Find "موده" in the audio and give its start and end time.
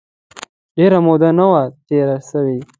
1.05-1.29